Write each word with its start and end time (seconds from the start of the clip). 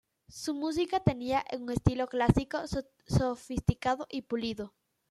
Su 0.29 0.55
música 0.55 0.99
tenía 0.99 1.45
un 1.55 1.69
estilo 1.69 2.07
clásico, 2.07 2.61
sofisticado 3.07 4.07
y 4.09 4.23
pulido. 4.23 4.73